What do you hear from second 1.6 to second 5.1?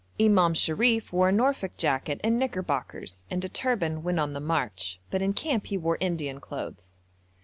jacket and knickerbockers and a turban when on the march,